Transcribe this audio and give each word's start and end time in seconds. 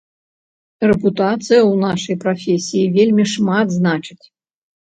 Рэпутацыя 0.91 1.59
ў 1.59 1.73
нашай 1.85 2.15
прафесіі 2.25 2.89
вельмі 2.99 3.29
шмат 3.35 3.67
значыць. 3.79 4.21